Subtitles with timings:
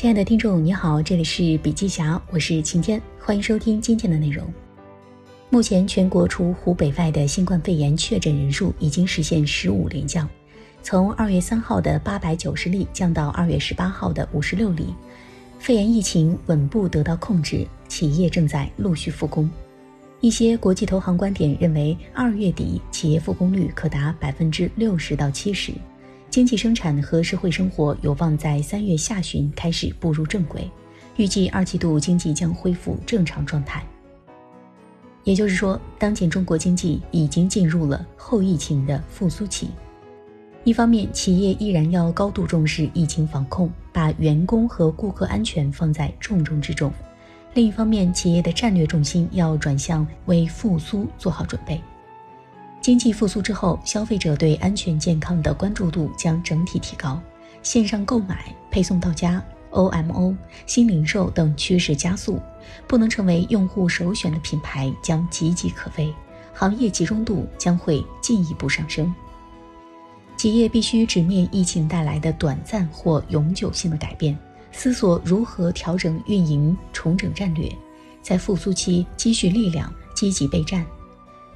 [0.00, 4.50] 亲爱的听众，你好，这里是笔记侠，我是晴天，欢迎收听今天的内容。
[5.50, 10.26] 目前，全国除湖北外的新冠肺炎确诊人数已经实现十五连降，
[10.82, 14.86] 从二月三号的八百九十例降到二月十八号的五十六例，
[15.58, 19.50] 肺炎疫情稳步得到控制，企业正在陆续复工。
[20.22, 25.74] 一些国际投行观点认为，二月底企业复工率可达百分之六十到七十，
[26.30, 30.70] 经济生产和社会生活有望在三月下旬开始步入正轨，
[31.16, 33.84] 预计二季度经济将恢复正常状态。
[35.24, 39.70] 也就是说，当前中国经济已经进入了后疫情的复苏期。
[40.62, 46.92] 一方面，企业依然要高度重视疫情防控，把员工和顾客安全放在重中之重；
[47.54, 51.80] 另一方面，企业的战略重心要转向为复苏做好准备。
[52.80, 57.20] 经济复苏之后，消费者对安全健康的关注度将整体提高，
[57.62, 59.42] 线上购买、配送到家。
[59.70, 60.34] OMO、
[60.66, 62.40] 新零售等趋势加速，
[62.88, 66.12] 不能成为用户首选的品牌将岌岌可危，
[66.52, 69.14] 行业集中度将会进一步上升。
[70.36, 74.36] 企业必须直面疫情带来的短暂或永久性的改变，
[74.72, 77.70] 思索如何调整运营、重整战略，
[78.20, 80.84] 在复苏期积蓄力量，积极备战，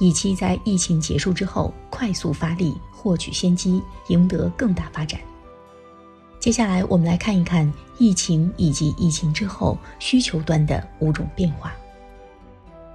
[0.00, 5.20] 以期在疫情结束之后快速发力，获取先机，赢得更大发展。
[6.40, 11.72] 接下来，我们来看一看疫情以及疫情之后需求端的五种变化。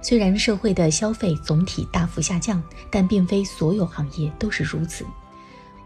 [0.02, 5.06] 虽然社会的消费总体大幅下降，但并非所有行业都是如此。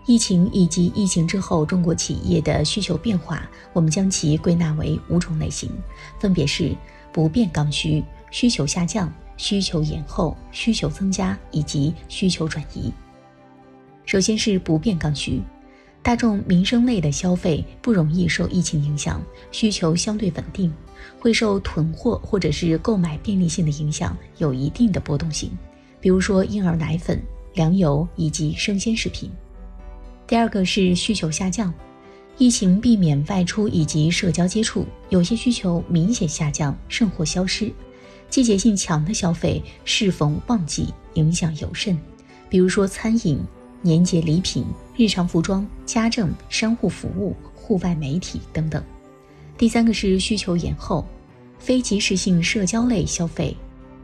[0.07, 5.71] 疫情以及疫情之后中国企业的需求变化，我们将其归纳为五种类型，
[6.19, 6.75] 分别是
[7.13, 12.93] 不变刚需、需求下降、需求延后、需求增加以及需求转移。
[14.05, 15.41] 首先是不变刚需。
[16.03, 20.71] 大众民生类的消费不容易受疫情影响，需求相对稳定，
[21.19, 25.51] 会受囤货或者是购买便利性的影响，有一定的波动性。
[26.03, 27.19] 比如说婴儿奶粉、
[27.55, 29.31] 粮油以及生鲜食品。
[30.27, 31.73] 第二个是需求下降，
[32.37, 37.73] 疫情避免外出以及社交接触，有些需求明显下降，甚或消失。
[38.31, 41.99] 季节性强的消费适逢旺季，影响尤甚。
[42.49, 43.39] 比如说餐饮。
[43.83, 44.63] 年节礼品、
[44.95, 48.85] 日常服装、家政、商户服务、户外媒体等等。
[49.57, 51.03] 第三个是需求延后，
[51.59, 53.57] 非即时性社交类消费、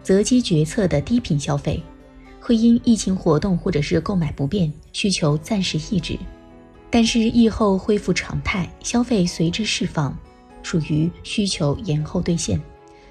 [0.02, 1.82] 择机决策的低频消费，
[2.40, 6.18] 会因疫情活动或者是购买不便，需求暂时抑制，
[6.88, 10.16] 但是疫后恢复常态，消费随之释放，
[10.62, 12.58] 属于需求延后兑现。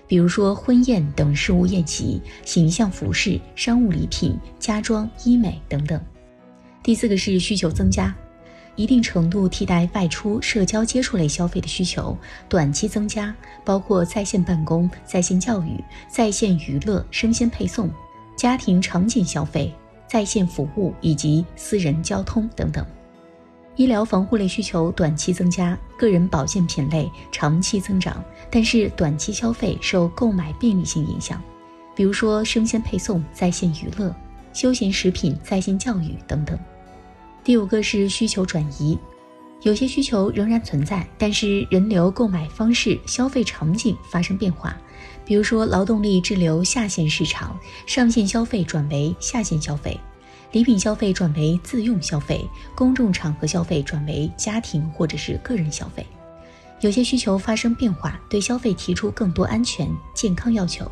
[0.07, 6.01] 比如说婚宴等事务宴席、形象服饰、商务礼品、家装、医美等等。
[6.83, 8.15] 第四个是需求增加，
[8.75, 12.15] 一定程度替代外出社交接触类消费的需求，
[12.47, 17.89] 短期增加，包括在线办公、在线教育、在线娱乐、生鲜配送、
[18.37, 19.73] 家庭场景消费、
[20.07, 22.85] 在线服务以及私人交通等等。
[23.75, 31.41] 医疗防护类需求短期增加，个人保健品类长期增长，但是短期消费受购买便利性影响，
[31.93, 34.15] 比如说生鲜配送、在线娱乐、
[34.53, 36.57] 休闲食品、在线教育等等。
[37.43, 38.97] 第五个是需求转移，
[39.61, 44.75] 有些需求仍然存在，但是人流购买方式、消费场景发生变化。
[45.25, 49.99] 比如说，劳动力滞留下线市场，上线消费转为下线消费，
[50.51, 56.05] 礼品消费转为自用消费，公众场合消费转为家庭或者是个人消费。
[56.81, 60.89] 有些需求发生变化，对消费提出更多安全、健康要求。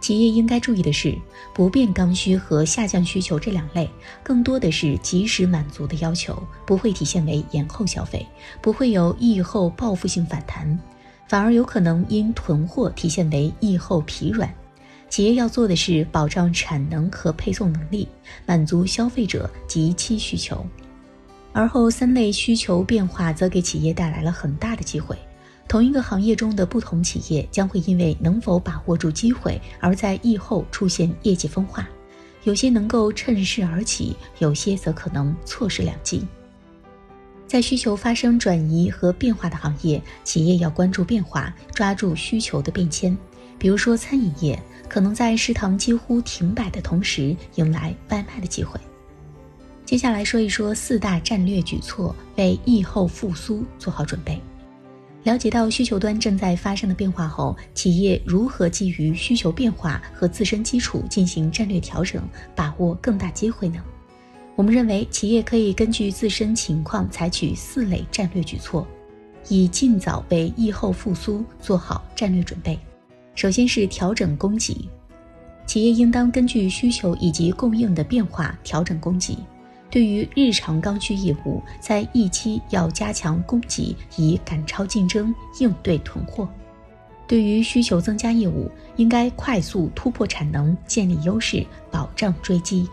[0.00, 1.14] 企业应该注意的是，
[1.54, 3.88] 不变刚需和下降需求这两类，
[4.22, 8.26] 更多的是及时满足的要求，不会体现为延后消费，
[8.62, 10.78] 不会有疫后报复性反弹，
[11.28, 14.52] 反而有可能因囤货体现为疫后疲软。
[15.10, 18.08] 企业要做的是保障产能和配送能力，
[18.46, 20.64] 满足消费者及其需求。
[21.52, 25.18] 而后三类需求变化则给企业带来了很大的机会。
[25.66, 31.88] 同一个行业中的不同企业将会因为能否把握住机会，而在疫后出现业绩分化。
[32.44, 36.24] 有些能够趁势而起，有些则可能错失良机。
[37.46, 43.16] 在需求发生转移和变化的行业，企业要关注变化，抓住需求的变迁。
[43.60, 44.58] 比如说，餐饮业
[44.88, 48.80] 可能在食堂几乎停摆的同时，迎来外卖的机会。
[49.84, 54.40] 接下来说一说四大战略举措，为疫后复苏做好准备。
[55.24, 62.26] 了解到需求端正在发生的变化后，企业如何基于需求变化和自身基础进行战略调整，
[62.56, 63.84] 把握更大机会呢？
[64.56, 68.86] 我们认为，企业可以根据自身情况采取四类战略举措。
[69.48, 72.78] 以尽早为疫后复苏做好战略准备。
[73.40, 74.76] 首先是调整供给，
[75.64, 79.34] 企业应当根据需求以及供应的变化调整供给。
[79.90, 86.46] 对于日常刚需业务，在疫期要加强供给，以赶超竞争，应对囤货；
[87.26, 92.86] 对于需求增加业务，应该快速突破产能，建立优势，保障追击；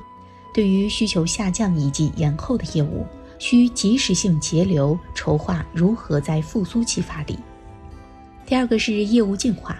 [0.53, 3.05] 对于需求下降以及延后的业务，
[3.37, 7.37] 需及时性节流，筹划如何在复苏期发力。
[8.45, 9.77] 第二个是业务进化，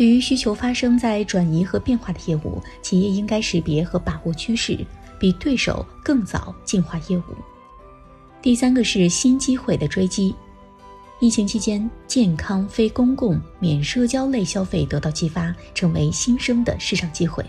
[0.00, 4.78] 对于需求发生在转移和变化的业务，企业应该识别和把握趋势。
[5.18, 7.22] 比对手更早进化业务。
[8.40, 10.34] 第三个是新机会的追击。
[11.20, 17.44] 疫情期间，健康、非公共、免社交类消费得到激发，成为新生的市场机会。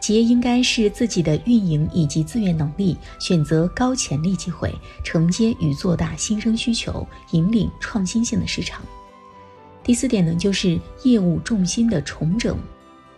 [0.00, 8.82] 企业应该视自己的运营以及资源能力，选择高潜力机会，承接与做大新生需求，引领创新性的市场。
[9.84, 12.56] 第四点呢，就是业务重心的重整。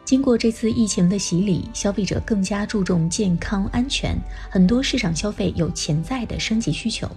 [0.04, 4.16] 经过这次疫情的洗礼，消费者更加注重健康安全，
[4.50, 7.08] 很多市场消费有潜在的升级需求。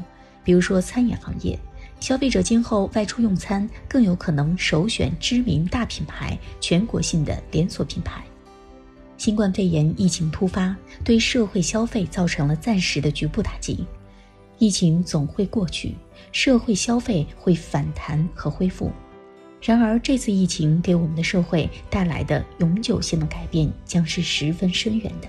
[0.43, 1.59] 比如说餐饮行业，
[1.99, 8.23] 消费者今后外出用餐更有可能首选知名大品牌、全国性的连锁品牌。
[9.17, 13.85] 新冠肺炎疫情突发，对社会消费造成了暂时的局部打击，
[14.59, 15.95] 疫情总会过去，
[16.31, 18.91] 社会消费会反弹和恢复。
[19.61, 25.27] 然而，这次疫情给我们的社会带来的永久性的改变将是十分深远的。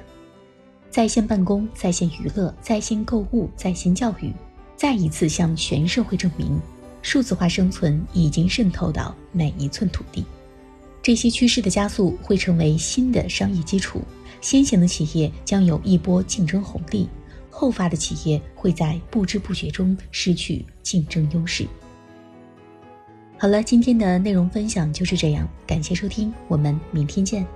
[0.91, 4.33] 在线办公、在线娱乐、在线购物、在线教育，
[4.77, 6.61] 再一次向全社会证明，
[7.03, 10.25] 数字化生存已经渗透到每一寸土地。
[11.03, 14.03] 这些趋势的加速会成为新的商业基础，
[14.41, 17.09] 先行的企业将有一波竞争红利，
[17.49, 21.67] 后发的企业会在不知不觉中失去竞争优势。
[23.41, 27.47] 好了，今天的内容分享就是这样，感谢收听，我们明天见。